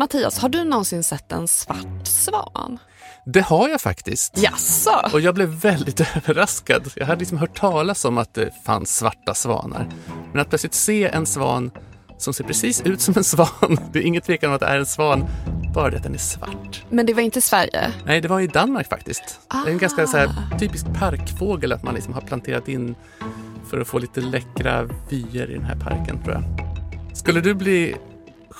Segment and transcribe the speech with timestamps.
[0.00, 2.78] Mattias, har du någonsin sett en svart svan?
[3.26, 4.38] Det har jag faktiskt.
[4.38, 5.10] Jaså?
[5.12, 6.92] Och jag blev väldigt överraskad.
[6.96, 9.88] Jag hade liksom hört talas om att det fanns svarta svanar.
[10.32, 11.70] Men att plötsligt se en svan
[12.18, 14.78] som ser precis ut som en svan, det är inget tvekan om att det är
[14.78, 15.26] en svan,
[15.74, 16.84] bara det att den är svart.
[16.90, 17.92] Men det var inte i Sverige?
[18.04, 19.40] Nej, det var i Danmark faktiskt.
[19.48, 19.66] Ah.
[19.66, 22.94] En ganska så här, typisk parkfågel att man liksom har planterat in
[23.70, 26.44] för att få lite läckra vyer i den här parken tror jag.
[27.16, 27.96] Skulle du bli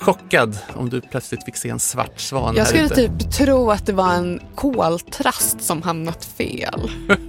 [0.01, 3.93] chockad om du plötsligt fick se en svart svan Jag skulle typ tro att det
[3.93, 6.91] var en koltrast som hamnat fel.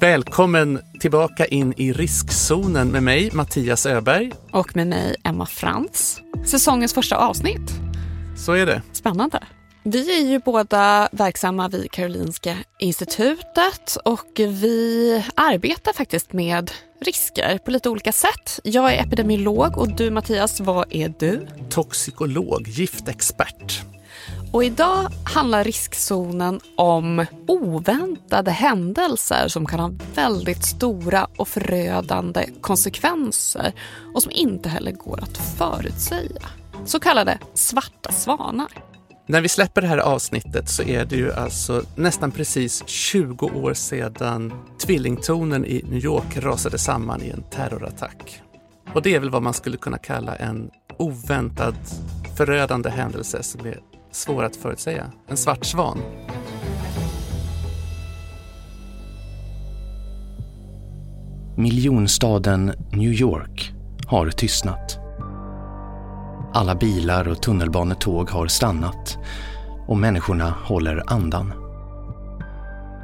[0.00, 4.32] Välkommen tillbaka in i riskzonen med mig, Mattias Öberg.
[4.52, 6.20] Och med mig, Emma Frans.
[6.46, 7.72] Säsongens första avsnitt.
[8.36, 8.82] Så är det.
[8.92, 9.42] Spännande.
[9.92, 17.70] Vi är ju båda verksamma vid Karolinska institutet och vi arbetar faktiskt med risker på
[17.70, 18.60] lite olika sätt.
[18.64, 21.46] Jag är epidemiolog och du Mattias, vad är du?
[21.70, 23.82] Toxikolog, giftexpert.
[24.52, 33.72] Och idag handlar riskzonen om oväntade händelser som kan ha väldigt stora och förödande konsekvenser
[34.14, 36.42] och som inte heller går att förutsäga.
[36.84, 38.89] Så kallade svarta svanar.
[39.30, 43.74] När vi släpper det här avsnittet så är det ju alltså nästan precis 20 år
[43.74, 44.52] sedan
[44.86, 48.42] tvillingtornen i New York rasade samman i en terrorattack.
[48.94, 51.74] Och det är väl vad man skulle kunna kalla en oväntad
[52.36, 53.80] förödande händelse som är
[54.12, 55.12] svår att förutsäga.
[55.28, 55.98] En svart svan.
[61.56, 63.72] Miljonstaden New York
[64.06, 64.99] har tystnat.
[66.52, 69.18] Alla bilar och tunnelbanetåg har stannat
[69.86, 71.52] och människorna håller andan.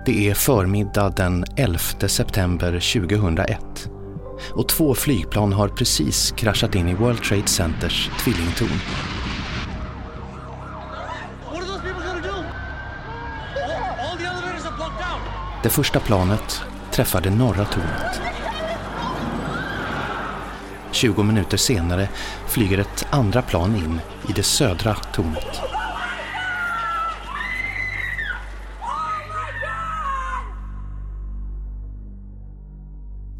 [0.06, 3.91] Det är förmiddag den 11 september 2001
[4.52, 8.80] och två flygplan har precis kraschat in i World Trade Centers tvillingtorn.
[15.63, 18.36] Det första planet träffade norra tornet.
[20.92, 22.08] 20 minuter senare
[22.48, 25.61] flyger ett andra plan in i det södra tornet.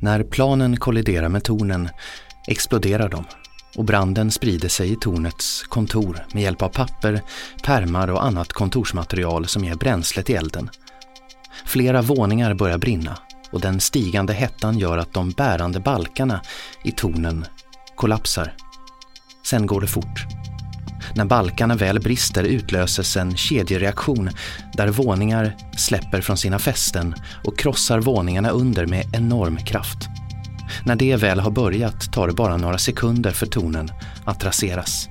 [0.01, 1.89] När planen kolliderar med tornen
[2.49, 3.25] exploderar de
[3.77, 7.23] och branden sprider sig i tornets kontor med hjälp av papper,
[7.65, 10.71] pärmar och annat kontorsmaterial som ger bränsle till elden.
[11.65, 13.19] Flera våningar börjar brinna
[13.51, 16.41] och den stigande hettan gör att de bärande balkarna
[16.84, 17.47] i tornen
[17.95, 18.55] kollapsar.
[19.47, 20.27] Sen går det fort.
[21.15, 24.31] När balkarna väl brister utlöses en kedjereaktion
[24.73, 27.15] där våningar släpper från sina fästen
[27.45, 29.99] och krossar våningarna under med enorm kraft.
[30.85, 33.91] När det väl har börjat tar det bara några sekunder för tornen
[34.25, 35.09] att raseras.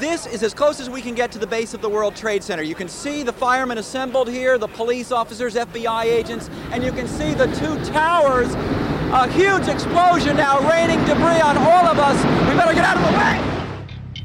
[0.00, 2.42] This is as close as we can get to the base of the World Trade
[2.42, 2.64] Center.
[2.64, 7.06] You can see the firemen assembled here, the police officers, FBI agents, and you can
[7.06, 8.52] see the two towers.
[9.12, 12.16] A huge explosion now, raining debris on all of us.
[12.48, 13.40] We better get out of the way!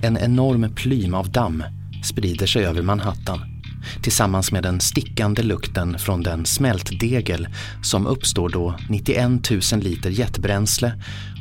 [0.02, 1.64] En enorm plym av damm
[2.04, 3.59] sprider sig över Manhattan
[4.02, 7.48] tillsammans med den stickande lukten från den smältdegel
[7.82, 10.94] som uppstår då 91 000 liter jetbränsle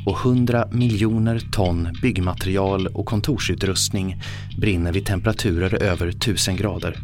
[0.05, 4.21] och 100 miljoner ton byggmaterial och kontorsutrustning
[4.57, 6.99] brinner vid temperaturer över 1000 grader.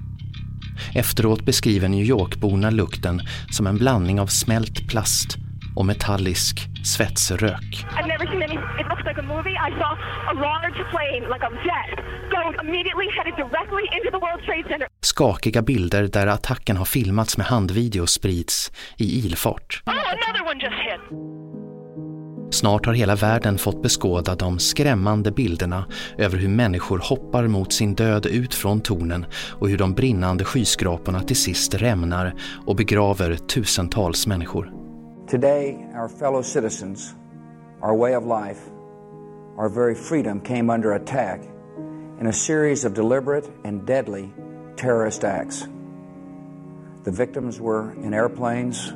[0.94, 3.22] Efteråt beskriver New York-borna lukten
[3.52, 5.38] som en blandning av smält plast
[5.76, 7.86] och metallisk svetsrök.
[9.16, 9.58] Like a movie.
[9.58, 9.92] I saw
[10.32, 14.88] a large plane, like a jet, go immediately headed directly into the World Trade Center.
[15.02, 19.84] Skakiga bilder där attacken har filmats med handvideo sprids i ilfart.
[19.86, 21.02] Oh, another one just hit.
[22.54, 25.86] Snart har hela världen fått beskåda de skrämmande bilderna
[26.18, 29.26] över hur människor hoppar mot sin död ut från tornen
[29.60, 32.34] och hur de brinnande skyskraporna till sist rämnar
[32.66, 34.72] och begraver tusentals människor.
[35.30, 37.16] Today, our fellow citizens,
[37.82, 38.75] our way of life,
[39.58, 41.42] our very freedom came under attack
[42.20, 44.34] in a series of deliberate and deadly
[44.76, 45.68] terrorist acts.
[47.04, 48.92] The victims were in airplanes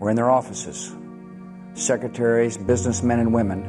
[0.00, 0.92] or in their offices.
[1.74, 3.62] Secretaries, businessmen and women,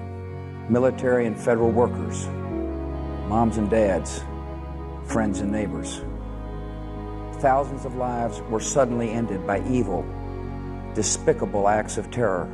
[0.69, 2.27] military and federal workers,
[3.27, 4.23] moms and dads,
[5.05, 6.01] friends and neighbors.
[7.33, 10.03] Thousands of lives were suddenly ended by evil,
[10.95, 12.47] despicable acts of terror.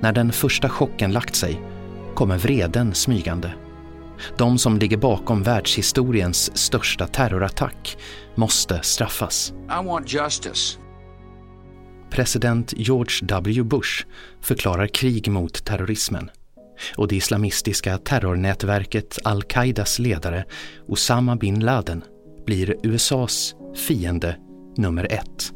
[0.00, 1.60] När den första chocken lagt sig
[2.16, 3.54] kommer vreden smygande.
[4.38, 7.98] De som ligger bakom världshistoriens största terrorattack
[8.34, 9.52] måste straffas.
[9.82, 10.78] I want justice.
[12.10, 13.62] President George W.
[13.62, 14.06] Bush
[14.40, 16.30] förklarar krig mot terrorismen.
[16.96, 20.44] och det islamistiska terrornätverket al-Qaidas ledare
[20.88, 22.04] Osama bin Laden
[22.46, 23.54] blir USAs
[23.88, 24.36] fiende
[24.76, 25.52] nummer ett.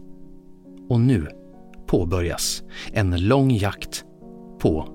[0.88, 1.28] Och nu
[1.86, 2.62] påbörjas
[2.92, 4.04] en lång jakt
[4.60, 4.88] på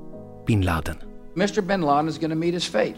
[0.47, 1.04] bin Laden.
[1.35, 1.61] Mr.
[1.61, 2.95] bin Laden is going to meet his fate.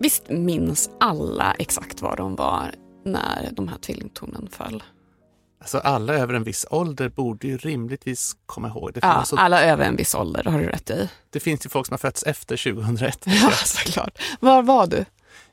[0.00, 2.74] Visst minns alla exakt var de var
[3.04, 4.82] när de här tvillingtornen föll?
[5.60, 9.00] Alltså alla över en viss ålder borde ju rimligtvis komma ihåg det.
[9.02, 11.10] Ja, så, alla över en viss ålder, har du rätt i.
[11.30, 13.18] det finns ju folk som har fötts efter 2001.
[13.26, 14.22] Ja, såklart.
[14.40, 15.04] Var var du?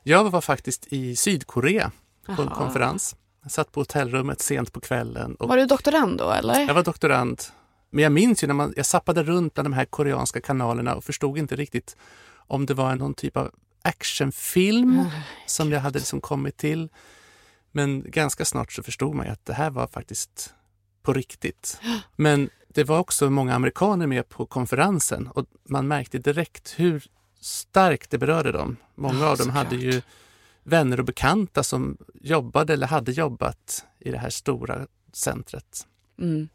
[0.02, 1.90] Jag var faktiskt i Sydkorea
[2.26, 2.54] på en Jaha.
[2.56, 3.16] konferens.
[3.42, 5.34] Jag satt på hotellrummet sent på kvällen.
[5.34, 6.60] Och Var du doktorand då eller?
[6.60, 7.42] Jag var doktorand.
[7.90, 11.04] Men jag minns ju när man, jag sappade runt bland de här koreanska kanalerna och
[11.04, 11.96] förstod inte riktigt
[12.36, 13.50] om det var någon typ av
[13.82, 15.04] actionfilm
[15.46, 16.88] som jag hade liksom kommit till.
[17.72, 20.54] Men ganska snart så förstod man ju att det här var faktiskt
[21.02, 21.80] på riktigt.
[22.16, 27.04] Men det var också många amerikaner med på konferensen och man märkte direkt hur
[27.40, 28.76] starkt det berörde dem.
[28.94, 30.02] Många Ja, av dem hade ju
[30.62, 35.86] vänner och bekanta som jobbade eller hade jobbat i det här stora centret.
[36.18, 36.48] Mm.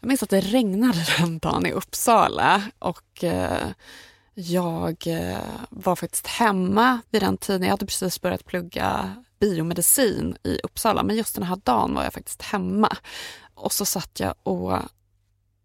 [0.00, 3.68] Jag minns att det regnade den dagen i Uppsala och eh,
[4.34, 5.38] jag eh,
[5.70, 7.62] var faktiskt hemma vid den tiden.
[7.62, 12.12] Jag hade precis börjat plugga biomedicin i Uppsala men just den här dagen var jag
[12.12, 12.96] faktiskt hemma.
[13.54, 14.78] Och så satt jag och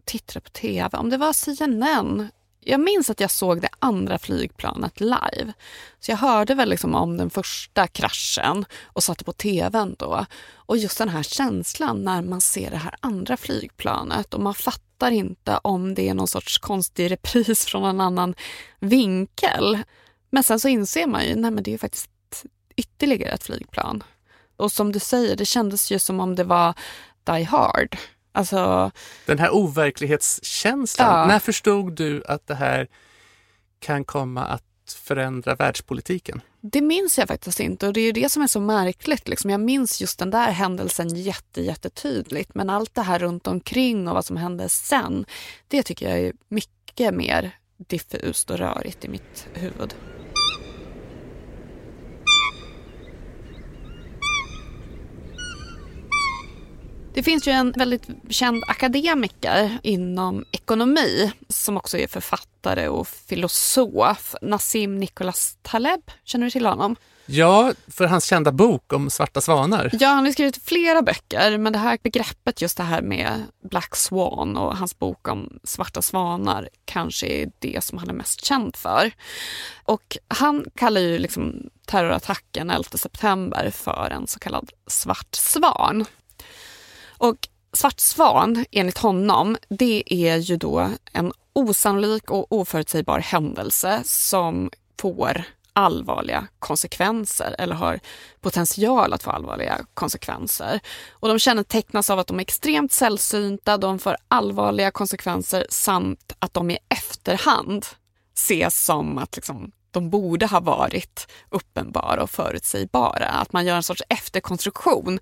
[0.06, 2.30] tittade på tv, om det var CNN.
[2.68, 5.54] Jag minns att jag såg det andra flygplanet live.
[6.00, 10.26] Så jag hörde väl liksom om den första kraschen och satte på tvn då.
[10.56, 15.12] Och just den här känslan när man ser det här andra flygplanet och man fattar
[15.12, 18.36] inte om det är någon sorts konstig repris från en annan
[18.80, 19.80] vinkel.
[20.30, 22.10] Men sen så inser man ju, nej men det är faktiskt
[22.76, 24.04] ytterligare ett flygplan.
[24.58, 26.74] Och som du säger, det kändes ju som om det var
[27.24, 27.98] Die Hard.
[28.36, 28.92] Alltså,
[29.26, 31.26] Den här overklighetskänslan, Ja.
[31.28, 32.88] när förstod du att det här
[33.80, 34.64] kan komma att
[35.04, 36.42] förändra världspolitiken?
[36.62, 39.28] Det minns jag faktiskt inte och det är det som är så märkligt.
[39.28, 39.50] Liksom.
[39.50, 44.14] Jag minns just den där händelsen jätte, jättetydligt men allt det här runt omkring och
[44.14, 45.26] vad som hände sen,
[45.68, 49.94] det tycker jag är mycket mer diffust och rörigt i mitt huvud.
[57.16, 64.36] Det finns ju en väldigt känd akademiker inom ekonomi som också är författare och filosof,
[64.42, 66.12] Nassim Nicholas Taleb.
[66.24, 66.96] Känner du till honom?
[67.26, 69.90] Ja, för hans kända bok om svarta svanar.
[69.94, 73.96] Ja, han har skrivit flera böcker, men det här begreppet, just det här med Black
[73.96, 78.76] Swan och hans bok om svarta svanar kanske är det som han är mest känd
[78.76, 79.12] för.
[79.84, 86.06] Och han kallar ju liksom terrorattacken 11 september för en så kallad svart svan.
[87.18, 94.70] Och svart svan, enligt honom, det är ju då en osannolik och oförutsägbar händelse som
[95.00, 98.00] får allvarliga konsekvenser eller har
[98.42, 100.80] potential att få allvarliga konsekvenser.
[101.12, 106.54] Och de kännetecknas av att de är extremt sällsynta, de får allvarliga konsekvenser samt att
[106.54, 107.86] de i efterhand
[108.36, 113.28] ses som att liksom, de borde ha varit uppenbara och förutsägbara.
[113.28, 115.20] Att man gör en sorts efterkonstruktion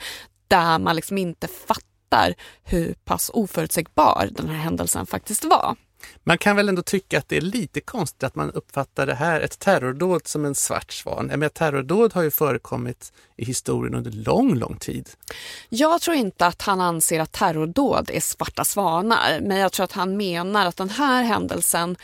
[0.54, 2.34] där man liksom inte fattar
[2.64, 5.76] hur pass oförutsägbar den här händelsen faktiskt var.
[6.24, 9.42] Man kan väl ändå tycka att det är lite konstigt att man uppfattar det här,
[9.42, 11.26] ett terrordåd, som en svart svan.
[11.26, 15.10] Menar, terrordåd har ju förekommit i historien under lång, lång tid.
[15.70, 19.92] Jag tror inte att han anser att terrordåd är svarta svanar, men jag tror att
[19.92, 21.96] han menar att den här händelsen,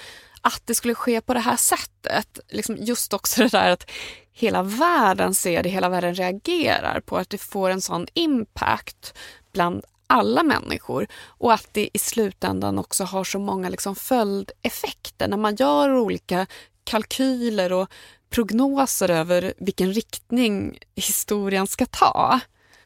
[0.41, 3.89] att det skulle ske på det här sättet, liksom just också det där att
[4.31, 9.13] hela världen ser det, hela världen reagerar på att det får en sån impact
[9.51, 15.37] bland alla människor och att det i slutändan också har så många liksom följdeffekter när
[15.37, 16.47] man gör olika
[16.83, 17.89] kalkyler och
[18.29, 22.39] prognoser över vilken riktning historien ska ta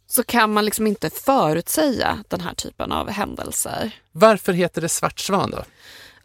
[0.07, 3.91] så kan man liksom inte förutsäga den här typen av händelser.
[4.11, 5.63] Varför heter det svart svan då?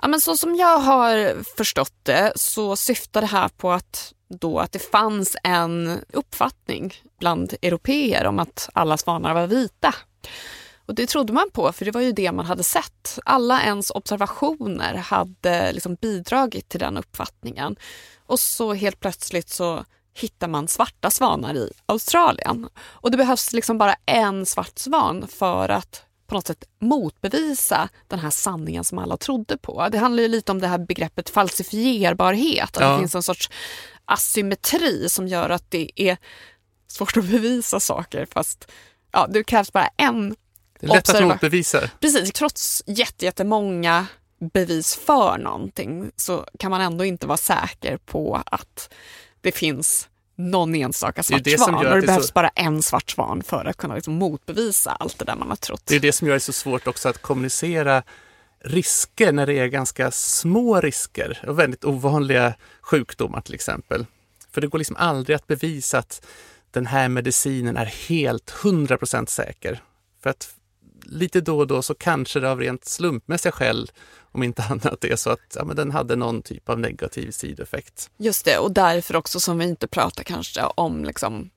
[0.02, 4.59] Ja, men så som jag har förstått det så syftar det här på att, då
[4.59, 9.95] att det fanns en uppfattning bland europeer om att alla svanar var vita.
[10.87, 13.19] Och det trodde man på, för det var ju det man hade sett.
[13.25, 17.76] Alla ens observationer hade liksom bidragit till den uppfattningen.
[18.26, 22.69] Och så helt plötsligt så hittar man svarta svanar i Australien.
[22.78, 28.18] Och det behövs liksom bara en svart svan för att på något sätt motbevisa den
[28.18, 29.88] här sanningen som alla trodde på.
[29.88, 32.76] Det handlar ju lite om det här begreppet falsifierbarhet.
[32.76, 32.92] Att Ja.
[32.92, 33.50] det finns en sorts
[34.04, 36.16] asymmetri som gör att det är
[36.87, 38.70] svårt att bevisa saker fast
[39.12, 40.37] ja, det krävs bara en
[40.80, 41.90] Det är lätt att motbevisa.
[42.00, 44.06] Precis, trots jätte- jättemånga
[44.52, 48.94] bevis för någonting så kan man ändå inte vara säker på att
[49.40, 50.08] det finns
[50.38, 51.83] någon enstaka svart det som svan.
[51.83, 54.90] gör Och det det behövs så- bara en svart svan för att kunna liksom motbevisa
[54.90, 55.83] allt det där man har trott.
[55.87, 58.02] Det är det som gör det så svårt också att kommunicera
[58.64, 64.07] risker när det är ganska små risker och väldigt ovanliga sjukdomar till exempel.
[64.52, 66.26] För det går liksom aldrig att bevisa att
[66.71, 69.83] den här medicinen är helt 100% säker.
[70.23, 70.54] För att
[71.02, 73.90] lite då och då så kanske det av rent slumpmässiga skäl,
[74.32, 78.11] om inte annat, är så att ja, men den hade någon typ av negativ sidoeffekt.
[78.16, 81.50] Just det, och därför också som vi inte pratar kanske om liksom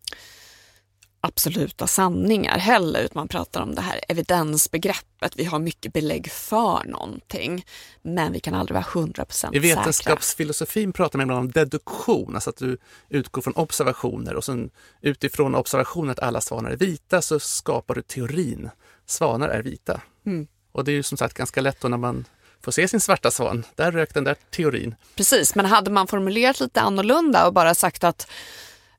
[1.22, 5.34] absoluta sanningar heller, utan man pratar om det här evidensbegreppet.
[5.36, 7.66] Vi har mycket belägg för någonting,
[8.02, 9.60] men vi kan aldrig vara 100% I säkra.
[9.60, 12.78] vetenskapsfilosofin pratar man ibland om deduktion, alltså att du
[13.10, 14.70] utgår från observationer och sen
[15.02, 18.70] utifrån observationen att alla svanar är vita så skapar du teorin.
[19.06, 20.02] Svanar är vita.
[20.26, 20.48] Mm.
[20.72, 22.26] Och det är ju som sagt ganska lätt då när man
[22.64, 23.64] får se sin svarta svan.
[23.76, 24.96] Där rök den där teorin.
[25.16, 28.28] Precis, men hade man formulerat lite annorlunda och bara sagt att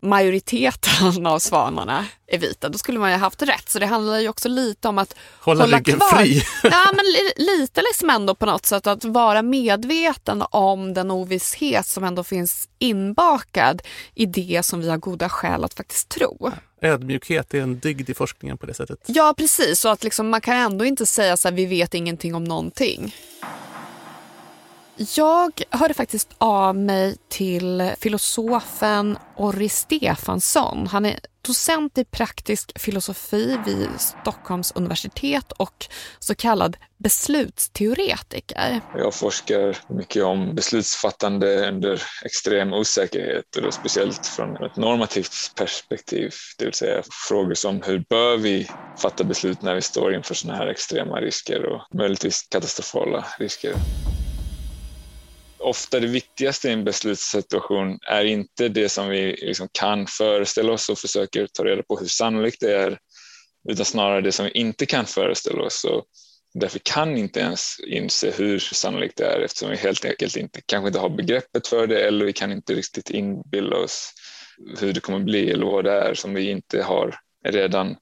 [0.02, 3.68] majoriteten av svanarna är vita, då skulle man ju haft rätt.
[3.68, 6.08] Så det handlar ju också lite om att Hålla ryggen kvar.
[6.18, 6.42] fri.
[6.62, 11.86] Ja, men li- lite liksom ändå på något sätt att vara medveten om den ovisshet
[11.86, 13.82] som ändå finns inbakad
[14.14, 16.50] i det som vi har goda skäl att faktiskt tro.
[16.82, 18.98] Ödmjukhet är en dygd i forskningen på det sättet.
[19.06, 19.80] Ja, precis.
[19.80, 23.14] Så att liksom, man kan ändå inte säga så här, vi vet ingenting om någonting.
[24.96, 30.86] Jag hörde faktiskt av mig till filosofen Orri Stefansson.
[30.86, 35.86] Han är docent i praktisk filosofi vid Stockholms universitet och
[36.18, 38.80] så kallad beslutsteoretiker.
[38.96, 46.32] Jag forskar mycket om beslutsfattande under extrem osäkerhet och då speciellt från ett normativt perspektiv,
[46.58, 48.68] det vill säga frågor som hur bör vi
[48.98, 53.74] fatta beslut när vi står inför sådana här extrema risker och möjligtvis katastrofala risker.
[55.62, 60.88] Ofta det viktigaste i en beslutssituation är inte det som vi liksom kan föreställa oss
[60.88, 62.98] och försöker ta reda på hur sannolikt det är,
[63.68, 65.84] utan snarare det som vi inte kan föreställa oss.
[65.84, 66.04] Och
[66.54, 70.86] därför kan inte ens inse hur sannolikt det är eftersom vi helt enkelt inte, kanske
[70.86, 74.12] inte har begreppet för det eller vi kan inte riktigt inbilla oss
[74.78, 77.14] hur det kommer bli eller vad det är som vi inte har
[77.48, 77.96] redan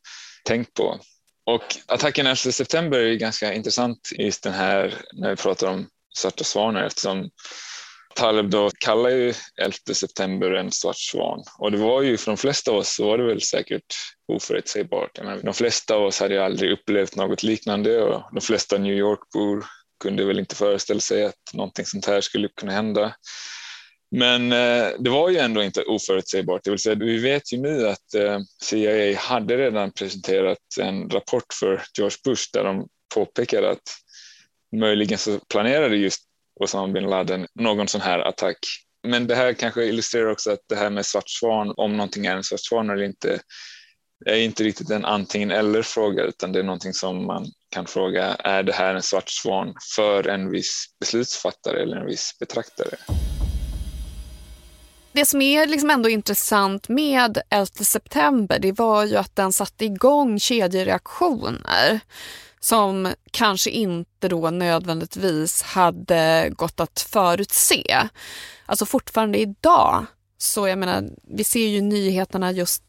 [0.45, 1.01] tänkt på.
[1.47, 5.89] Och attacken 11 september är ganska intressant just den här när vi pratar om
[6.19, 7.31] svarta svanar eftersom
[8.15, 12.37] Taleb då kallar ju 11 september en svart svan och det var ju för de
[12.37, 13.95] flesta av oss så var det väl säkert
[14.33, 15.19] oförutsägbart.
[15.43, 19.65] De flesta av oss hade ju aldrig upplevt något liknande och de flesta New York-bor
[20.03, 23.15] kunde väl inte föreställa sig att någonting sånt här skulle kunna hända.
[24.17, 26.65] Men eh, det var ju ändå inte oförutsägbart.
[26.65, 31.55] Det vill säga, vi vet ju nu att eh, CIA hade redan presenterat en rapport
[31.61, 33.83] för George Bush där de påpekade att
[34.73, 36.21] möjligen så planerade just
[36.61, 38.59] Osama bin Laden någon sån här attack.
[39.09, 42.37] Men det här kanske illustrerar också att det här med svart svan, om någonting är
[42.37, 43.41] en svart svan eller inte,
[44.27, 48.25] är inte riktigt en antingen eller fråga utan det är någonting som man kan fråga,
[48.35, 52.97] är det här en svart svan för en viss beslutsfattare eller en viss betraktare?
[55.13, 59.85] Det som är liksom ändå intressant med 11 september det var ju att den satte
[59.85, 62.01] igång kedjereaktioner
[62.61, 68.09] som kanske inte då nödvändigtvis hade gått att förutse.
[68.67, 70.07] Alltså fortfarande idag,
[70.39, 72.83] så jag menar, vi ser ju nyheterna just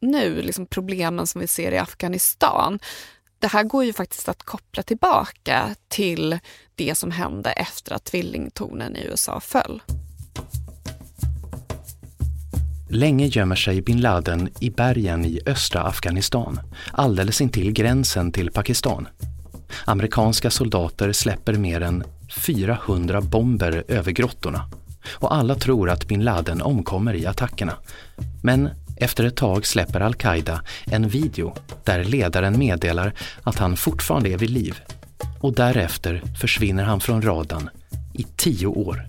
[0.00, 2.78] nu, liksom problemen som vi ser i Afghanistan.
[3.38, 6.38] Det här går ju faktiskt att koppla tillbaka till
[6.74, 9.82] det som hände efter att tvillingtornen i USA föll.
[12.88, 16.60] Länge gömmer sig bin Laden i bergen i östra Afghanistan,
[16.92, 19.08] alldeles intill gränsen till Pakistan.
[19.84, 22.04] Amerikanska soldater släpper mer än
[22.46, 24.70] 400 bomber över grottorna
[25.12, 27.72] och alla tror att bin Laden omkommer i attackerna.
[28.42, 33.12] Men efter ett tag släpper al-Qaida en video där ledaren meddelar
[33.42, 34.80] att han fortfarande är vid liv
[35.40, 37.70] och därefter försvinner han från radarn
[38.12, 39.06] i tio år.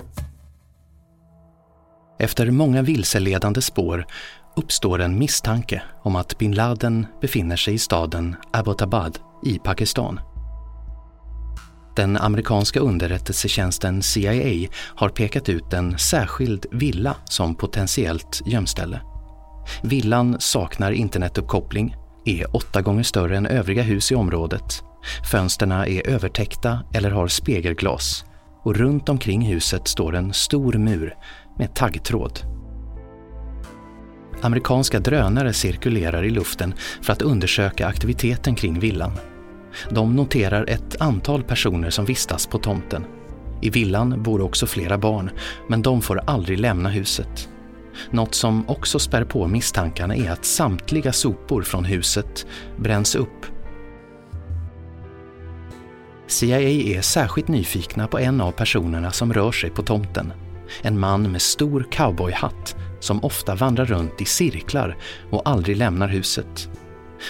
[2.19, 4.05] Efter många vilseledande spår
[4.55, 10.19] uppstår en misstanke om att bin Laden befinner sig i staden Abbottabad i Pakistan.
[11.95, 19.01] Den amerikanska underrättelsetjänsten CIA har pekat ut en särskild villa som potentiellt gömställe.
[19.83, 21.95] Villan saknar internetuppkoppling,
[22.25, 24.83] är åtta gånger större än övriga hus i området.
[25.31, 28.25] Fönsterna är övertäckta eller har spegelglas
[28.63, 31.15] och runt omkring huset står en stor mur
[31.57, 32.39] med taggtråd.
[34.41, 39.11] Amerikanska drönare cirkulerar i luften för att undersöka aktiviteten kring villan.
[39.89, 43.05] De noterar ett antal personer som vistas på tomten.
[43.61, 45.29] I villan bor också flera barn,
[45.67, 47.49] men de får aldrig lämna huset.
[48.11, 52.45] Något som också spär på misstankarna är att samtliga sopor från huset
[52.79, 53.45] bränns upp.
[56.27, 60.33] CIA är särskilt nyfikna på en av personerna som rör sig på tomten.
[60.81, 64.97] En man med stor cowboyhatt som ofta vandrar runt i cirklar
[65.31, 66.69] och aldrig lämnar huset.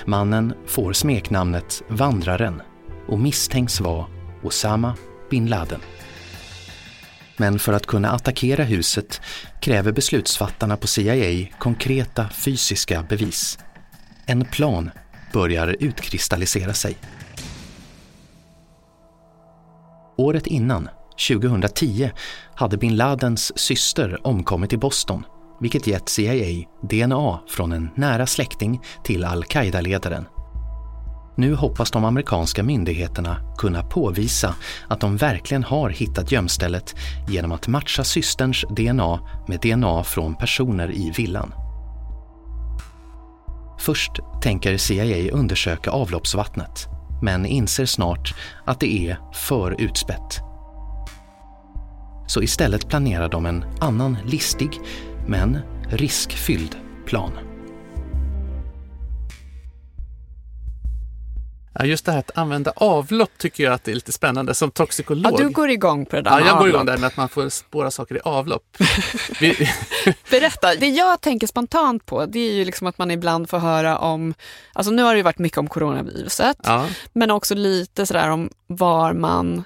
[0.06, 2.62] Mannen får smeknamnet Vandraren
[3.08, 4.06] och misstänks vara
[4.44, 4.96] Osama
[5.30, 5.80] bin Laden.
[7.38, 9.22] Men för att kunna attackera huset
[9.62, 13.60] kräver beslutsfattarna på CIA konkreta fysiska bevis.
[14.26, 14.92] En plan
[15.34, 16.98] börjar utkristallisera sig.
[20.18, 20.90] Året innan,
[21.30, 22.12] 2010,
[22.56, 25.24] hade bin Ladens syster omkommit i Boston
[25.60, 30.26] vilket gett CIA DNA från en nära släkting till al-Qaida-ledaren.
[31.38, 34.56] Nu hoppas de amerikanska myndigheterna kunna påvisa
[34.88, 36.96] att de verkligen har hittat gömstället
[37.28, 41.54] genom att matcha systerns DNA med DNA från personer i villan.
[43.80, 46.88] Först tänker CIA undersöka avloppsvattnet,
[47.22, 50.47] men inser snart att det är för utspätt.
[52.28, 54.80] Så istället planerar de en annan listig
[55.28, 57.32] men riskfylld plan.
[61.80, 64.72] Ja, just det här att använda avlopp tycker jag att det är lite spännande som
[64.72, 65.34] toxikolog.
[65.34, 67.18] Ja, du går igång på det där Ja, med jag går igång där med att
[67.18, 68.78] man får spåra saker i avlopp.
[70.30, 70.76] Berätta.
[70.76, 74.34] Det jag tänker spontant på det är ju liksom att man ibland får höra om,
[74.74, 78.50] alltså nu har det ju varit mycket om coronaviruset, ja, men också lite sådär om
[78.68, 79.64] var man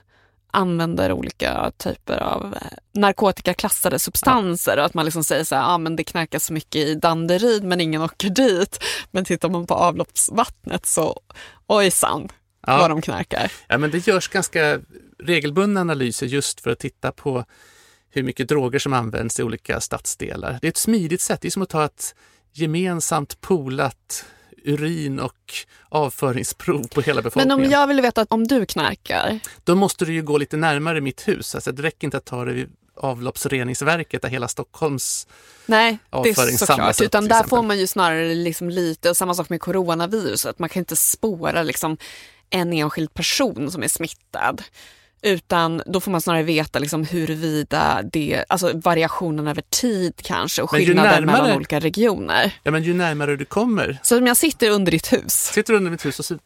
[0.52, 5.78] använder olika typer av eh, narkotikaklassade substanser och att man liksom säger så här, ah,
[5.78, 8.84] men det knarkas så mycket i Danderyd men ingen åker dit.
[9.12, 11.20] Men tittar man på avloppsvattnet så
[11.68, 12.30] ojsan
[12.68, 12.78] Ja.
[12.78, 13.52] vad de knarkar.
[13.68, 14.80] ja, men det görs ganska
[15.24, 17.46] regelbundna analyser just för att titta på
[18.10, 20.58] hur mycket droger som används i olika stadsdelar.
[20.62, 21.42] Det är ett smidigt sätt.
[21.42, 22.16] Det är som att ta ett
[22.54, 24.26] gemensamt polat
[24.64, 25.54] urin och
[25.90, 27.52] avföringsprov på hela Men befolkningen.
[27.66, 31.28] om jag vill veta om du knarkar, Då måste du ju gå lite närmare mitt
[31.28, 31.56] hus.
[31.56, 35.28] Alltså, det räcker inte att ta det vid avloppsreningsverket där hela Stockholms...
[35.66, 39.18] nej det Avföring är samlas såklart, utan där får man ju snarare liksom lite, och
[39.18, 41.98] samma sak med coronaviruset, man kan inte spåra liksom
[42.50, 44.64] en enskild person som är smittad.
[45.24, 50.70] Utan då får man snarare veta liksom huruvida det, alltså variationen över tid kanske och
[50.70, 52.52] skillnader närmare- mellan olika regioner.
[52.64, 54.00] Ja, men ju närmare du kommer.
[54.04, 56.38] Så om jag sitter under ditt hus, Sitter du under mitt hus och så...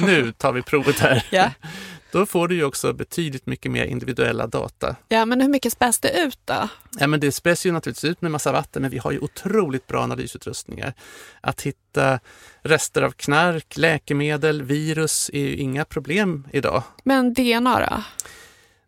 [0.00, 1.26] Nu tar vi provet här.
[1.30, 1.50] ja,
[2.12, 4.96] Då får du ju också betydligt mycket mer individuella data.
[5.08, 6.68] ja men hur mycket späs det ut då?
[6.98, 9.86] Ja, men det späs ju naturligtvis ut med massa vatten, men vi har ju otroligt
[9.86, 10.94] bra analysutrustningar.
[11.40, 12.20] Att hitta
[12.62, 16.82] rester av knark, läkemedel, virus är ju inga problem idag.
[17.04, 18.02] Men DNA då?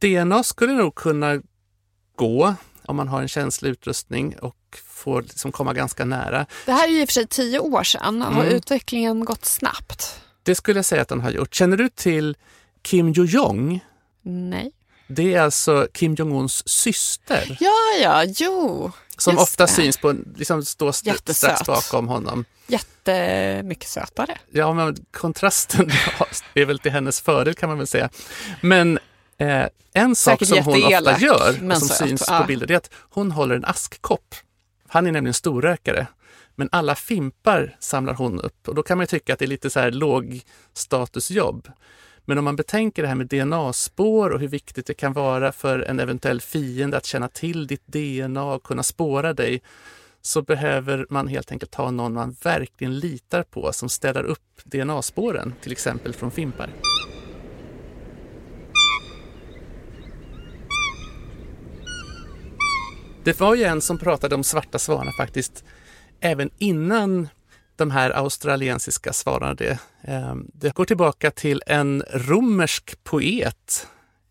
[0.09, 1.43] DNA skulle nog kunna
[2.17, 2.55] gå
[2.85, 6.47] om man har en känslig utrustning och får liksom komma ganska nära.
[6.67, 8.55] Det här är ju i och för sig tio år sedan, har Mm.
[8.55, 10.21] utvecklingen gått snabbt?
[10.43, 11.55] Det skulle jag säga att den har gjort.
[11.55, 12.37] Känner du till
[12.83, 13.81] Kim Jo-Jong?
[14.23, 14.73] Nej.
[15.09, 18.91] Det är alltså Kim Jong-Uns syster Ja, ja, jo.
[19.19, 19.73] som ofta det.
[19.73, 21.37] syns på, liksom står st- Jättesöt.
[21.59, 22.45] strax bakom honom.
[22.67, 24.39] Jättemycket sötare.
[24.51, 25.91] Ja, men kontrasten
[26.55, 28.09] är väl till hennes fördel kan man väl säga.
[28.61, 28.99] Men
[29.39, 32.41] eh, en sak Säkert som hon ofta gör, som söt, syns ja.
[32.41, 34.35] på bilder, det är att hon håller en askkopp.
[34.89, 36.07] Han är nämligen storrökare.
[36.55, 39.47] Men alla fimpar samlar hon upp och då kan man ju tycka att det är
[39.47, 41.69] lite så här lågstatusjobb.
[42.25, 45.79] Men om man betänker det här med DNA-spår och hur viktigt det kan vara för
[45.79, 49.63] en eventuell fiende att känna till ditt DNA och kunna spåra dig
[50.23, 55.55] så behöver man helt enkelt ha någon man verkligen litar på som städar upp DNA-spåren,
[55.63, 56.71] till exempel från fimpar.
[63.25, 65.65] Det var ju en som pratade om svarta svanar faktiskt
[66.21, 67.29] även innan
[67.77, 69.55] de här australiensiska svararna.
[69.55, 73.87] Det, ehm, det går tillbaka till en romersk poet,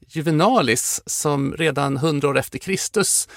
[0.08, 3.28] Juvenalis, som redan hundra år efter Kristus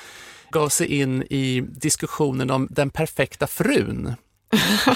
[0.51, 4.15] gav sig in i diskussionen om den perfekta frun.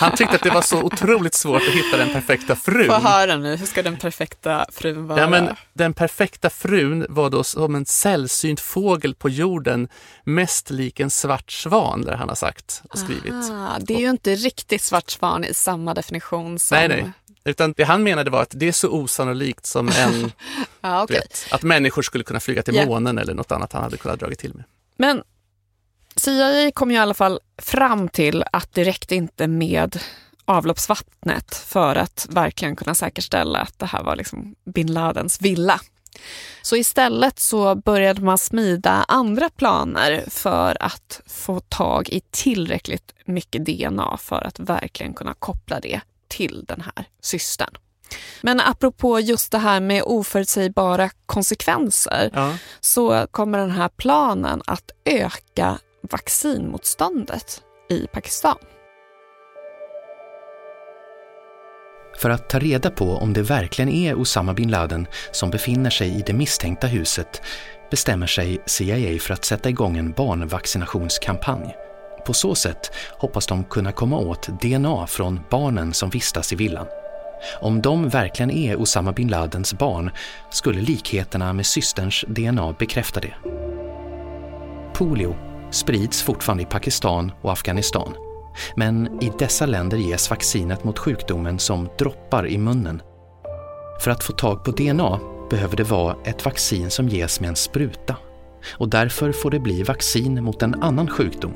[0.00, 2.86] Han tyckte att det var så otroligt svårt att hitta den perfekta frun.
[2.86, 5.20] Få höra nu, hur ska den perfekta frun vara?
[5.20, 9.88] Ja, men den perfekta frun var då som en sällsynt fågel på jorden,
[10.24, 13.32] mest lik en svart svan, där han har sagt och skrivit.
[13.52, 16.78] Ah, det är ju inte riktigt svart svan i samma definition som...
[16.78, 17.10] Nej, nej.
[17.44, 20.32] Utan det han menade var att det är så osannolikt som en,
[20.80, 21.16] Ja, okej.
[21.16, 22.86] vet, att människor skulle kunna flyga till Ja.
[22.86, 24.64] månen eller något annat han hade kunnat dra till med.
[24.96, 25.22] Men
[26.18, 29.98] CIA kom ju i alla fall fram till att det räckte inte med
[30.44, 35.80] avloppsvattnet för att verkligen kunna säkerställa att det här var liksom bin Ladens villa.
[36.62, 43.66] Så istället så började man smida andra planer för att få tag i tillräckligt mycket
[43.66, 47.74] DNA för att verkligen kunna koppla det till den här systern.
[48.42, 52.56] Men apropå just det här med oförutsägbara konsekvenser Ja.
[52.80, 55.78] så kommer den här planen att öka
[56.10, 58.58] vaccinmotståndet i Pakistan.
[62.18, 66.18] För att ta reda på om det verkligen är Osama bin Laden som befinner sig
[66.18, 67.42] i det misstänkta huset
[67.90, 71.76] bestämmer sig CIA för att sätta igång en barnvaccinationskampanj.
[72.26, 76.86] På så sätt hoppas de kunna komma åt DNA från barnen som vistas i villan.
[77.60, 80.10] Om de verkligen är Osama bin Ladens barn
[80.50, 83.34] skulle likheterna med systerns DNA bekräfta det.
[84.94, 88.14] Polio sprids fortfarande i Pakistan och Afghanistan.
[88.76, 93.02] Men i dessa länder ges vaccinet mot sjukdomen som droppar i munnen.
[94.00, 97.56] För att få tag på DNA behöver det vara ett vaccin som ges med en
[97.56, 98.16] spruta.
[98.76, 101.54] Och därför får det bli vaccin mot en annan sjukdom,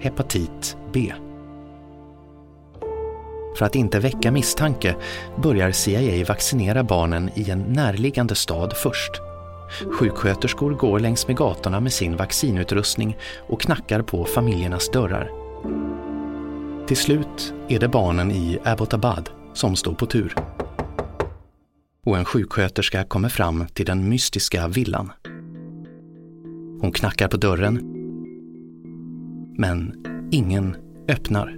[0.00, 1.12] hepatit B.
[3.58, 4.96] För att inte väcka misstanke
[5.36, 9.31] börjar CIA vaccinera barnen i en närliggande stad först.
[9.92, 13.16] Sjuksköterskor går längs med gatorna med sin vaccinutrustning
[13.48, 15.30] och knackar på familjernas dörrar.
[16.86, 20.34] Till slut är det barnen i Abbottabad som står på tur.
[22.06, 25.12] Och en sjuksköterska kommer fram till den mystiska villan.
[26.80, 27.74] Hon knackar på dörren.
[29.58, 30.76] Men ingen
[31.08, 31.56] öppnar.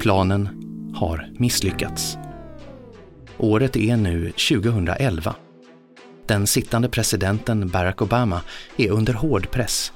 [0.00, 0.48] Planen
[0.94, 2.18] har misslyckats.
[3.38, 5.34] Året är nu 2011.
[6.26, 8.40] Den sittande presidenten Barack Obama
[8.76, 9.92] är under hård press.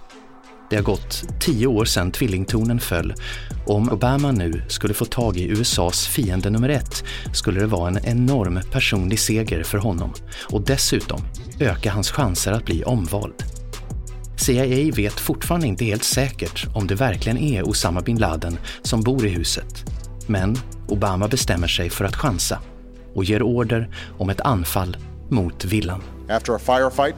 [0.71, 3.15] Det har gått tio år sedan tvillingtornen föll
[3.67, 7.89] och om Obama nu skulle få tag i USAs fiende nummer ett skulle det vara
[7.89, 10.13] en enorm personlig seger för honom
[10.51, 11.21] och dessutom
[11.61, 13.45] öka hans chanser att bli omvald.
[14.37, 19.27] CIA vet fortfarande inte helt säkert om det verkligen är Osama bin Laden som bor
[19.27, 19.85] i huset.
[20.27, 20.57] Men
[20.89, 22.61] Obama bestämmer sig för att chansa
[23.15, 24.97] och ger order om ett anfall
[25.29, 26.03] mot villan.
[26.31, 27.15] After a firefight,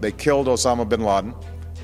[0.00, 1.32] they killed Osama bin Laden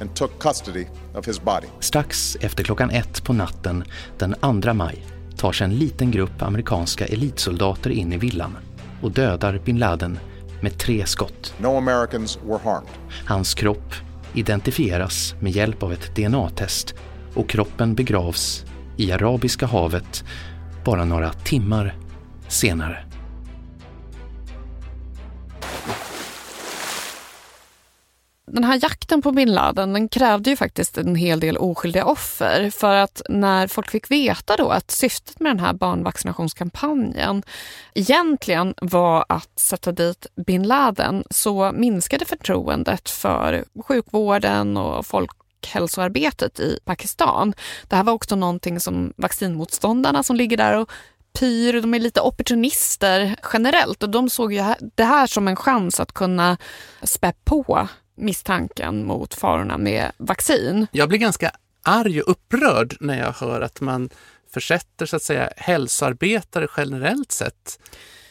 [0.00, 1.66] and took custody of his body.
[1.80, 3.84] Strax efter klockan ett på natten
[4.18, 8.56] den 2 maj tar sig en liten grupp amerikanska elitsoldater in i villan
[9.02, 10.18] och dödar bin Laden
[10.60, 11.54] med tre skott.
[11.58, 12.90] No Americans were harmed.
[13.26, 13.94] Hans kropp
[14.34, 16.94] identifieras med hjälp av ett DNA-test
[17.34, 18.64] och kroppen begravs
[18.96, 20.24] i Arabiska havet
[20.84, 21.94] bara några timmar
[22.48, 23.09] senare.
[28.52, 32.70] Den här jakten på bin Laden den krävde ju faktiskt en hel del oskyldiga offer.
[32.70, 37.42] För att när folk fick veta då att syftet med den här barnvaccinationskampanjen
[37.94, 46.78] egentligen var att sätta dit bin Laden så minskade förtroendet för sjukvården och folkhälsoarbetet i
[46.84, 47.54] Pakistan.
[47.88, 50.90] Det här var också någonting som vaccinmotståndarna som ligger där och
[51.38, 56.00] pyr, de är lite opportunister generellt och de såg ju det här som en chans
[56.00, 56.56] att kunna
[57.02, 57.88] spä på
[58.20, 60.86] misstanken mot farorna med vaccin.
[60.92, 61.50] Jag blir ganska
[61.82, 64.10] arg och upprörd när jag hör att man
[64.52, 67.78] försätter så att säga hälsoarbetare generellt sett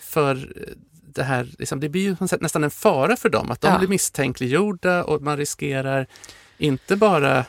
[0.01, 0.53] för
[0.91, 3.77] det här, liksom, det blir ju nästan en fara för dem att de Ja.
[3.77, 6.07] blir misstänkliggjorda och man riskerar
[6.57, 7.45] inte bara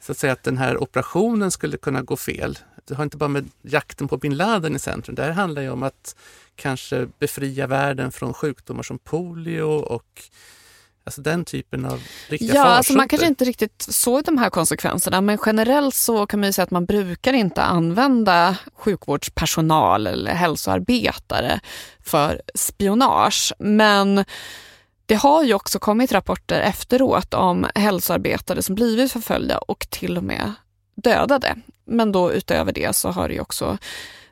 [0.00, 2.58] så att säga att den här operationen skulle kunna gå fel.
[2.84, 5.14] Det har inte bara med jakten på bin Laden i centrum.
[5.14, 6.16] Det här handlar ju om att
[6.56, 10.22] kanske befria världen från sjukdomar som polio och
[11.04, 15.20] alltså den typen av riktiga Ja, alltså man kanske inte riktigt såg de här konsekvenserna
[15.20, 21.60] men generellt så kan man ju säga att man brukar inte använda sjukvårdspersonal eller hälsoarbetare
[22.04, 23.52] för spionage.
[23.58, 24.24] Men
[25.06, 30.24] det har ju också kommit rapporter efteråt om hälsoarbetare som blivit förföljda och till och
[30.24, 30.52] med
[30.94, 31.56] dödade.
[31.84, 33.78] Men då utöver det så har det ju också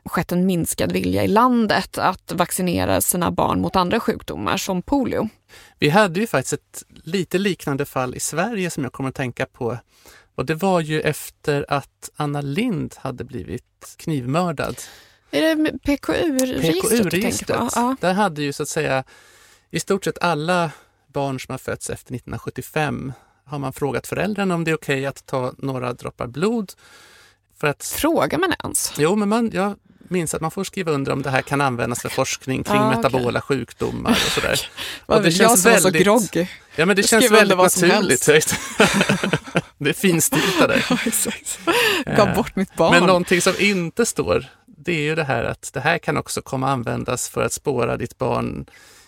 [0.05, 5.29] skett en minskad vilja i landet att vaccinera sina barn mot andra sjukdomar som polio.
[5.79, 9.45] Vi hade ju faktiskt ett lite liknande fall i Sverige som jag kommer att tänka
[9.45, 9.77] på.
[10.35, 14.75] Och det var ju efter att Anna Lind hade blivit knivmördad.
[15.31, 16.81] Är det PKU-registret?
[16.81, 17.71] PKU-registret.
[17.75, 17.95] Ja.
[17.99, 19.03] Där hade ju så att säga
[19.69, 20.71] i stort sett alla
[21.07, 23.13] barn som har fötts efter 1975
[23.51, 26.73] har man frågat föräldrarna om det är okej att ta några droppar blod.
[27.57, 28.93] För att, Frågar man ens?
[28.97, 29.75] jo, men man, jag
[30.11, 32.87] minns att man får skriva under om det här kan användas för forskning kring Ah,
[32.87, 32.97] okej.
[32.97, 34.59] metabola sjukdomar och sådär.
[35.05, 36.47] Och det jag som var så groggy?
[36.75, 38.25] Ja, men det Jag känns väldigt naturligt.
[39.77, 40.85] det är finstilta där.
[40.89, 41.59] Ja, exakt.
[42.05, 42.91] Gav Eh, bort mitt barn.
[42.93, 46.41] Men någonting som inte står det är ju det här att det här kan också
[46.41, 48.65] komma användas för att spåra ditt barn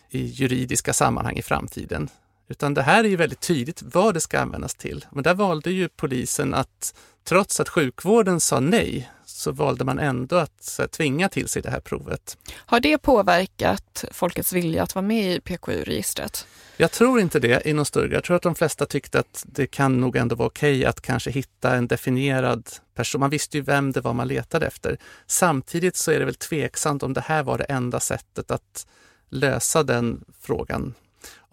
[0.09, 2.09] i juridiska sammanhang i framtiden.
[2.49, 5.05] Utan det här är ju väldigt tydligt vad det ska användas till.
[5.11, 6.93] Men där valde ju polisen att,
[7.27, 9.09] trots att sjukvården sa nej,
[9.43, 12.37] så valde man ändå att här, tvinga till sig det här provet.
[12.55, 16.47] Har det påverkat folkets vilja att vara med i PKU-registret?
[16.77, 18.13] Jag tror inte det i någon större.
[18.13, 21.31] Jag tror att de flesta tyckte att det kan nog ändå vara okej att kanske
[21.31, 23.19] hitta en definierad person.
[23.19, 24.97] Man visste ju vem det var man letade efter.
[25.27, 28.87] Samtidigt så är det väl tveksamt om det här var det enda sättet att
[29.29, 30.93] lösa den frågan.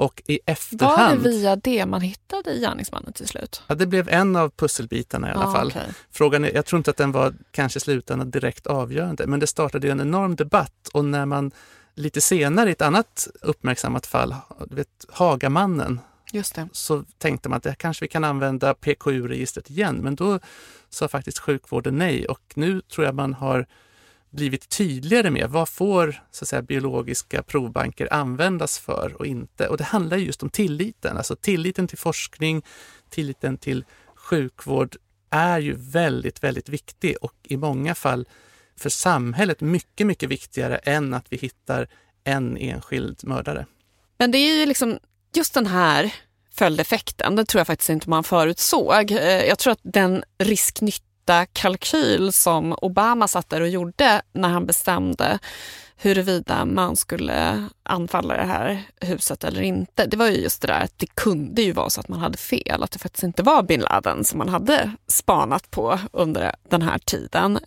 [0.00, 1.18] Och i efterhand...
[1.22, 3.62] Var det via det man hittade gärningsmannen till slut?
[3.66, 5.66] Ja, det blev en av pusselbitarna i alla Ah, fall.
[5.76, 5.88] okej.
[6.10, 9.46] Frågan är, jag tror inte att den var kanske i slutändan direkt avgörande, men det
[9.46, 11.50] startade ju en enorm debatt och när man
[11.94, 14.34] lite senare i ett annat uppmärksammat fall,
[14.66, 16.00] du vet, Hagamannen,
[16.32, 16.68] Just det.
[16.72, 20.38] så tänkte man att det kanske vi kan använda PKU-registret igen, men då
[20.90, 23.66] sa faktiskt sjukvården nej och nu tror jag man har
[24.30, 29.68] blivit tydligare med vad får så att säga, biologiska provbanker användas för och inte.
[29.68, 32.62] Och det handlar just om tilliten, alltså tilliten till forskning,
[33.10, 34.96] tilliten till sjukvård
[35.30, 38.28] är ju väldigt, väldigt viktig och i många fall
[38.76, 41.88] för samhället mycket, mycket viktigare än att vi hittar
[42.24, 43.66] en enskild mördare.
[44.18, 44.98] Men det är ju liksom
[45.34, 46.14] just den här
[46.50, 49.10] följdeffekten, den tror jag faktiskt inte man förutsåg.
[49.10, 51.09] Eh, jag tror att den risknytta
[51.52, 55.38] kalkyl som Obama satt där och gjorde när han bestämde
[55.96, 60.06] huruvida man skulle anfalla det här huset eller inte.
[60.06, 62.38] Det var ju just det där att det kunde ju vara så att man hade
[62.38, 66.82] fel, att det faktiskt inte var bin Laden som man hade spanat på under den
[66.82, 67.58] här tiden.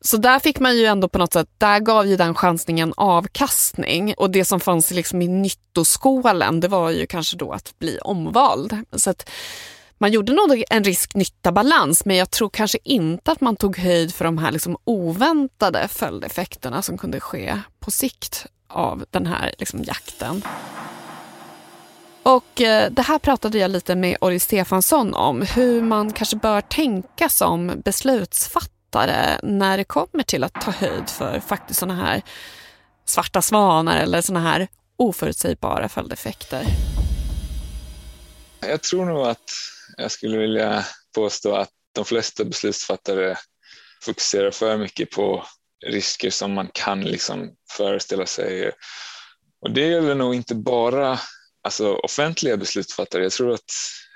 [0.00, 4.14] Så där fick man ju ändå på något sätt, där gav ju den chansningen avkastning
[4.16, 8.76] och det som fanns liksom i nyttoskålen det var ju kanske då att bli omvald.
[8.92, 9.30] Så att
[9.98, 14.24] man gjorde nog en risk-nytta-balans men jag tror kanske inte att man tog höjd för
[14.24, 20.42] de här liksom oväntade följdeffekterna som kunde ske på sikt av den här liksom jakten.
[22.22, 26.60] Och eh, det här pratade jag lite med Ori Stefansson om, hur man kanske bör
[26.60, 32.22] tänka som beslutsfattare när det kommer till att ta höjd för faktiskt sådana här
[33.04, 36.64] svarta svanar eller sådana här oförutsägbara följdeffekter.
[38.60, 39.50] Jag tror nog att
[39.98, 40.84] jag skulle vilja
[41.14, 43.36] påstå att de flesta beslutsfattare
[44.04, 45.44] fokuserar för mycket på
[45.86, 48.72] risker som man kan liksom föreställa sig.
[49.60, 51.18] Och det gäller nog inte bara
[51.62, 53.22] alltså, offentliga beslutsfattare.
[53.22, 53.70] Jag tror att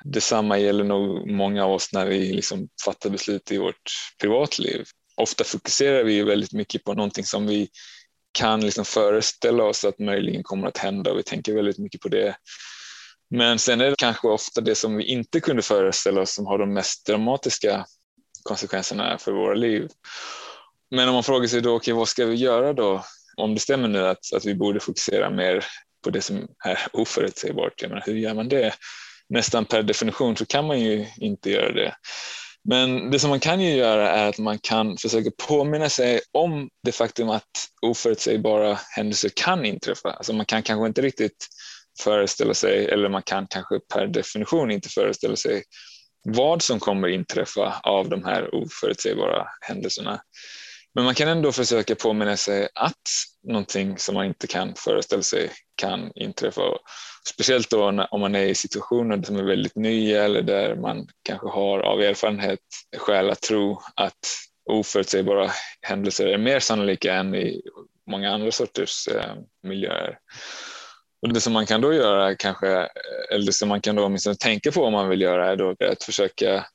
[0.04, 3.82] detsamma gäller nog många av oss när vi liksom fattar beslut i vårt
[4.20, 4.84] privatliv.
[5.16, 7.68] Ofta fokuserar vi väldigt mycket på någonting som vi
[8.32, 12.08] kan liksom föreställa oss att möjligen kommer att hända och vi tänker väldigt mycket på
[12.08, 12.36] det.
[13.32, 16.58] Men sen är det kanske ofta det som vi inte kunde föreställa oss som har
[16.58, 17.86] de mest dramatiska
[18.42, 19.88] konsekvenserna för våra liv.
[20.90, 23.04] Men om man frågar sig då, okay, vad ska vi göra då?
[23.36, 25.64] Om det stämmer nu att, att vi borde fokusera mer
[26.04, 28.74] på det som är oförutsägbart, jag menar, hur gör man det?
[29.28, 31.94] Nästan per definition så kan man ju inte göra det.
[32.64, 36.68] Men det som man kan ju göra är att man kan försöka påminna sig om
[36.82, 37.50] det faktum att
[37.82, 40.10] oförutsägbara händelser kan inträffa.
[40.10, 41.48] Alltså man kan kanske inte riktigt
[42.00, 45.62] föreställa sig, eller man kan kanske per definition inte föreställa sig
[46.24, 50.20] vad som kommer inträffa av de här oförutsägbara händelserna.
[50.94, 53.02] Men man kan ändå försöka påminna sig att
[53.42, 56.62] någonting som man inte kan föreställa sig kan inträffa.
[57.28, 61.48] Speciellt då om man är i situationer som är väldigt nya eller där man kanske
[61.48, 62.58] har av erfarenhet
[62.96, 64.26] skäl att tro att
[64.70, 65.50] oförutsägbara
[65.80, 67.62] händelser är mer sannolika än i
[68.10, 70.18] många andra sorters eh, miljöer.
[71.22, 72.88] Och det som man kan då göra kanske,
[73.30, 75.74] eller det som man kan då åtminstone tänka på om man vill göra är då
[75.90, 76.66] att försöka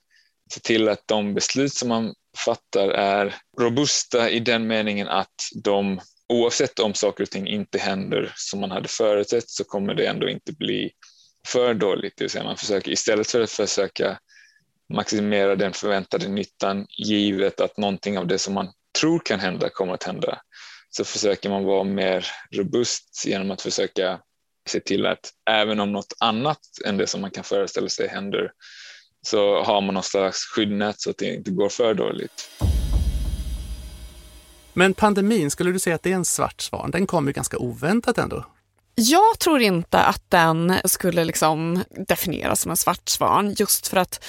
[0.54, 2.14] se till att de beslut som man
[2.46, 8.32] fattar är robusta i den meningen att de oavsett om saker och ting inte händer
[8.36, 10.92] som man hade förutsett så kommer det ändå inte bli
[11.48, 12.14] för dåligt.
[12.18, 14.20] Det vill säga man försöker istället för att försöka
[14.94, 19.94] maximera den förväntade nyttan givet att någonting av det som man tror kan hända kommer
[19.94, 20.42] att hända
[20.90, 24.20] så försöker man vara mer robust genom att försöka
[24.68, 28.52] se till att även om något annat än det som man kan föreställa sig händer
[29.28, 32.50] så har man någon slags skyddsnät så att det inte går för dåligt.
[34.74, 36.92] Men pandemin, skulle du säga att det är en svart svan?
[36.92, 38.46] Den kom ju ganska oväntat ändå.
[38.96, 44.26] Jag tror inte att den skulle liksom definieras som en svart svan just för att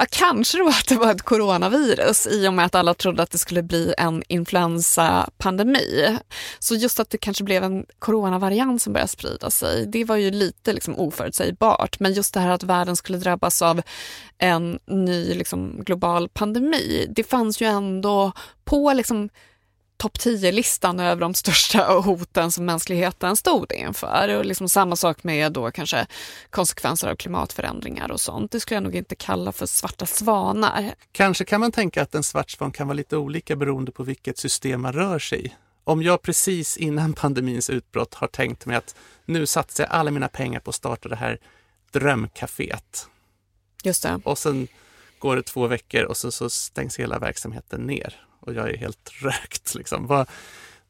[0.00, 3.30] Ja, kanske då att det var ett coronavirus i och med att alla trodde att
[3.30, 6.18] det skulle bli en influensapandemi.
[6.58, 10.30] Så just att det kanske blev en coronavariant som började sprida sig, det var ju
[10.30, 12.00] lite liksom oförutsägbart.
[12.00, 13.82] Men just det här att världen skulle drabbas av
[14.38, 18.32] en ny liksom global pandemi, det fanns ju ändå
[18.64, 19.28] på liksom
[19.98, 24.36] topp 10-listan över de största hoten som mänskligheten stod inför.
[24.36, 26.06] Och liksom samma sak med då kanske
[26.50, 28.50] konsekvenser av klimatförändringar och sånt.
[28.50, 30.94] Det skulle jag nog inte kalla för svarta svanar.
[31.12, 34.38] Kanske kan man tänka att en svart svan kan vara lite olika beroende på vilket
[34.38, 35.54] system man rör sig i.
[35.84, 40.28] Om jag precis innan pandemins utbrott har tänkt mig att nu satsar jag alla mina
[40.28, 41.38] pengar på att starta det här
[41.92, 43.06] drömcaféet.
[43.84, 44.20] Just det.
[44.24, 44.68] Och sen
[45.18, 49.10] går det två veckor och så, så stängs hela verksamheten ner och jag är helt
[49.22, 49.74] rökt.
[49.74, 50.06] Liksom.
[50.06, 50.28] Vad,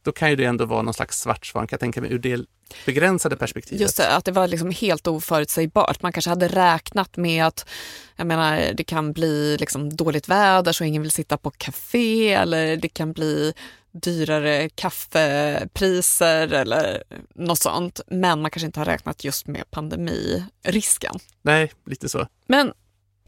[0.03, 2.19] då kan ju det ändå vara någon slags svart svan, kan jag tänka mig, ur
[2.19, 2.47] det
[2.87, 3.81] begränsade perspektivet.
[3.81, 6.03] Just det, att det var liksom helt oförutsägbart.
[6.03, 7.69] Man kanske hade räknat med att
[8.17, 12.77] jag menar, det kan bli liksom dåligt väder så ingen vill sitta på café eller
[12.77, 13.53] det kan bli
[13.93, 17.03] dyrare kaffepriser eller
[17.35, 18.01] något sånt.
[18.07, 21.19] Men man kanske inte har räknat just med pandemirisken.
[21.43, 22.27] Nej, lite så.
[22.47, 22.73] Men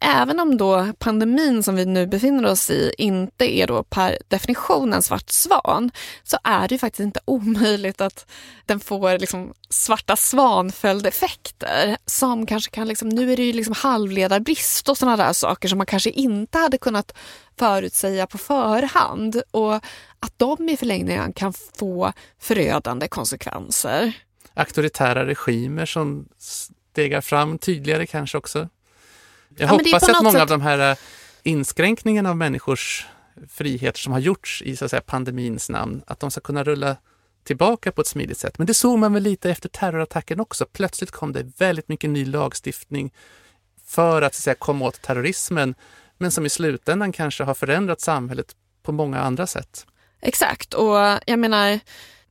[0.01, 4.93] även om då pandemin som vi nu befinner oss i inte är då per definition
[4.93, 5.91] en svart svan
[6.23, 8.27] så är det ju faktiskt inte omöjligt att
[8.67, 14.89] den får liksom svarta svanföljdeffekter som kanske kan, liksom, nu är det ju liksom halvledarbrist
[14.89, 17.15] och sådana där saker som man kanske inte hade kunnat
[17.59, 19.75] förutsäga på förhand och
[20.21, 24.13] att de i förlängningen kan få förödande konsekvenser.
[24.55, 28.69] Auktoritära regimer som stegar fram tydligare kanske också.
[29.57, 30.97] Jag Ja, hoppas att många sätt- av de här äh,
[31.43, 33.07] inskränkningarna av människors
[33.49, 36.97] friheter som har gjorts i så att säga, pandemins namn, att de ska kunna rulla
[37.45, 38.59] tillbaka på ett smidigt sätt.
[38.59, 40.67] Men det såg man väl lite efter terrorattacken också.
[40.73, 43.13] Plötsligt kom det väldigt mycket ny lagstiftning
[43.87, 45.75] för att, så att säga, komma åt terrorismen,
[46.19, 48.47] men som i slutändan kanske har förändrat samhället
[48.83, 49.87] på många andra sätt.
[50.23, 51.81] Exakt, och jag menar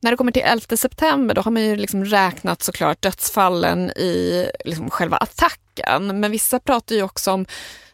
[0.00, 4.46] när det kommer till 11 september då har man ju liksom räknat såklart dödsfallen i
[4.64, 6.20] liksom själva attacken.
[6.20, 7.46] Men vissa pratar ju också om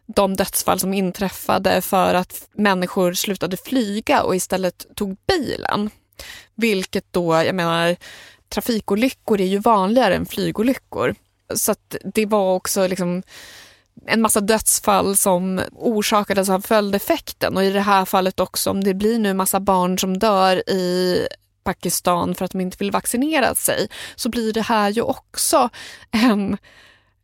[0.06, 5.90] de dödsfall som inträffade för att människor slutade flyga och istället tog bilen.
[6.54, 7.96] Vilket då, jag menar,
[8.48, 11.14] trafikolyckor är ju vanligare än flygolyckor.
[11.54, 13.22] Så att det var också liksom
[14.06, 18.94] en massa dödsfall som orsakades av följdeffekten och i det här fallet också om det
[18.94, 21.20] blir nu massa barn som dör i
[21.66, 25.68] Pakistan för att de inte vill vaccinera sig så blir det här ju också
[26.10, 26.56] en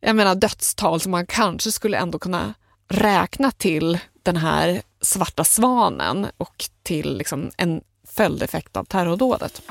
[0.05, 2.53] jag menar, dödstal som man kanske skulle ändå kunna
[2.87, 9.61] räkna till den här svarta svanen och till liksom en följdeffekt av terrordådet.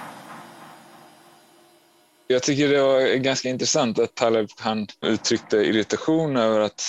[2.27, 6.83] Jag tycker det var ganska intressant att Taleb han uttryckte irritation över att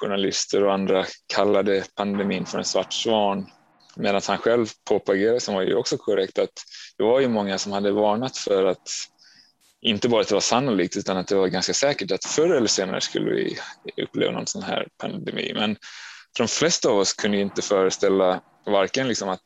[0.00, 3.46] journalister och andra kallade pandemin för en svart svan.
[3.98, 6.50] Medan han själv propagerade, som var ju också korrekt, att
[6.98, 8.90] det var ju många som hade varnat för att
[9.80, 12.66] inte bara att det var sannolikt utan att det var ganska säkert att förr eller
[12.66, 13.58] senare skulle vi
[14.02, 15.52] uppleva någon sån här pandemi.
[15.54, 15.76] Men
[16.36, 19.40] för de flesta av oss kunde inte föreställa varken liksom att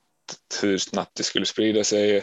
[0.61, 2.23] hur snabbt det skulle sprida sig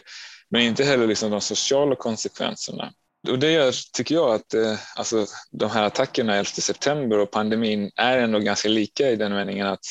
[0.49, 2.93] men inte heller liksom de sociala konsekvenserna.
[3.27, 7.91] Och det gör, tycker jag att eh, alltså, de här attackerna 11 september och pandemin
[7.95, 9.83] är ändå ganska lika i den meningen att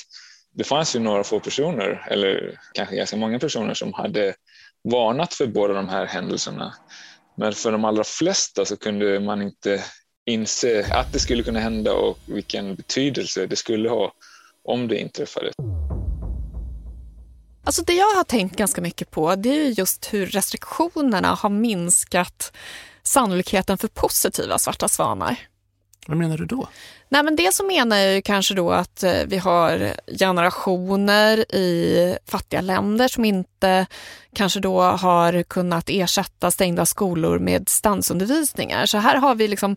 [0.54, 4.34] det fanns ju några få personer, eller kanske ganska många personer som hade
[4.92, 6.74] varnat för båda de här händelserna.
[7.36, 9.84] Men för de allra flesta så kunde man inte
[10.26, 14.12] inse att det skulle kunna hända och vilken betydelse det skulle ha
[14.64, 15.52] om det inträffade.
[17.64, 22.52] Alltså det jag har tänkt ganska mycket på det är just hur restriktionerna har minskat
[23.02, 25.36] sannolikheten för positiva svarta svanar.
[26.08, 26.68] Vad menar du då?
[27.08, 32.16] Nej, men det så menar jag ju kanske då att eh, vi har generationer i
[32.26, 33.86] fattiga länder som inte
[34.34, 38.86] kanske då har kunnat ersätta stängda skolor med distansundervisningar.
[38.86, 39.76] Så här har vi liksom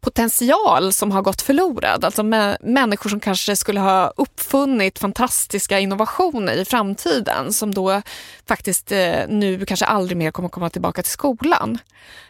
[0.00, 2.04] potential som har gått förlorad.
[2.04, 8.02] Alltså med människor som kanske skulle ha uppfunnit fantastiska innovationer i framtiden som då
[8.46, 11.78] faktiskt eh, nu kanske aldrig mer kommer komma tillbaka till skolan.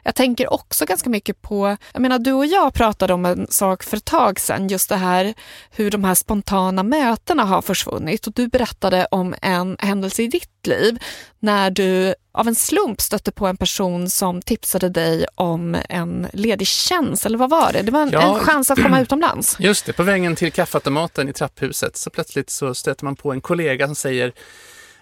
[0.02, 3.82] Jag tänker också ganska mycket på, jag menar du och jag pratade om en sak
[3.82, 5.34] för ett tag sedan, just det här
[5.70, 10.59] hur de här spontana mötena har försvunnit och du berättade om en händelse i ditt
[10.66, 10.98] liv
[11.38, 16.66] när du av en slump stötte på en person som tipsade dig om en ledig
[16.66, 17.82] tjänst, eller vad var det?
[17.82, 18.34] Det var en, Ja.
[18.38, 19.56] en chans att komma utomlands.
[19.60, 23.40] Just det, på vägen till kaffeautomaten i trapphuset så plötsligt så stöter man på en
[23.40, 24.32] kollega som säger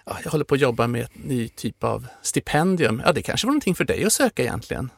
[0.05, 3.01] ja, jag håller på att jobba med en ny typ av stipendium.
[3.05, 4.89] Ja, det kanske var någonting för dig att söka egentligen.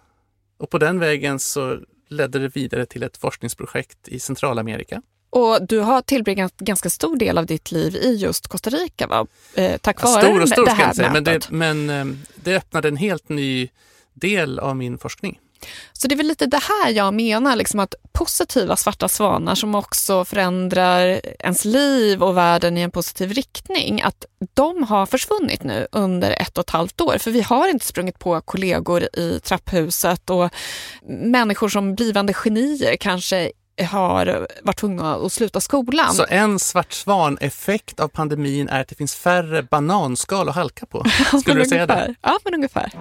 [0.60, 1.78] Och på den vägen så
[2.10, 5.02] ledde det vidare till ett forskningsprojekt i Centralamerika.
[5.32, 9.28] Och du har tillbringat ganska stor del av ditt liv i just Costa Rica, va?
[9.56, 11.50] Eh, tack Ja, vare stor och stor det ska jag här inte säga, men, det,
[11.50, 13.70] men eh, det öppnade en helt ny
[14.14, 15.40] del av min forskning.
[15.94, 19.76] Så det är väl lite det här jag menar, liksom att positiva svarta svanar som
[19.76, 25.88] också förändrar ens liv och världen i en positiv riktning, att de har försvunnit nu
[25.92, 27.18] under ett och ett halvt år.
[27.18, 30.50] För vi har inte sprungit på kollegor i trapphuset och
[31.08, 33.52] människor som blivande genier kanske
[33.86, 36.14] har varit tvungna att sluta skolan.
[36.14, 41.04] Så en svart svan-effekt av pandemin är att det finns färre bananskal att halka på?
[41.42, 42.16] Skulle du säga det?
[42.22, 42.92] Ja, men ungefär.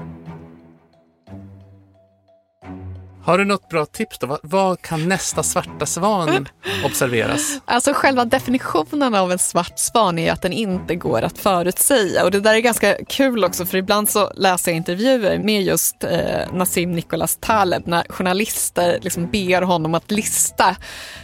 [3.24, 4.38] Har du något bra tips då?
[4.42, 6.48] Vad, kan nästa svarta svan
[6.84, 7.60] observeras?
[7.64, 12.24] Alltså själva definitionen av en svart svan är att den inte går att förutsäga.
[12.24, 16.04] Och det där är ganska kul också för ibland så läser jag intervjuer med just
[16.04, 20.76] eh, Nassim Nicholas Taleb när journalister liksom ber honom att lista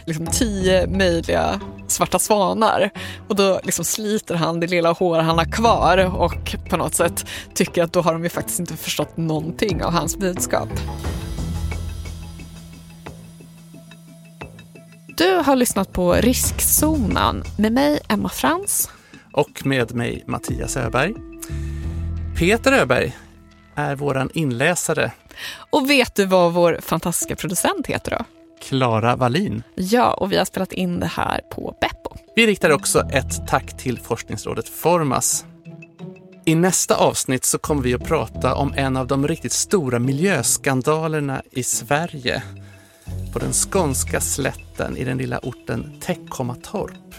[0.05, 2.89] liksom, tio möjliga svarta svanar.
[3.27, 7.25] Och då liksom sliter han det lilla hår han har kvar och på något sätt
[7.53, 10.69] tycker att då har de ju faktiskt inte förstått någonting av hans budskap.
[15.17, 18.89] Du har lyssnat på Riskzonen med mig, Emma Frans.
[19.31, 21.13] Och med mig, Mattias Öberg.
[22.39, 23.17] Peter Öberg
[23.75, 25.11] är våran inläsare.
[25.69, 28.25] Och vet du vad vår fantastiska producent heter då?
[28.61, 29.63] Klara Wallin.
[29.75, 32.17] Ja, och vi har spelat in det här på Beppo.
[32.35, 35.45] Vi riktar också ett tack till forskningsrådet Formas.
[36.45, 41.41] I nästa avsnitt så kommer vi att prata om en av de riktigt stora miljöskandalerna
[41.51, 42.43] i Sverige
[43.33, 47.15] på den skånska slätten i den lilla orten Teckomatorp.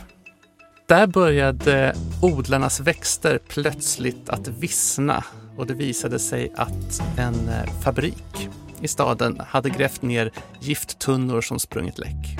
[0.86, 5.24] Där började odlarnas växter plötsligt att vissna
[5.56, 8.48] och det visade sig att en eh, fabrik
[8.80, 10.30] i staden hade grävt ner
[10.60, 12.38] gifttunnor som sprungit läck.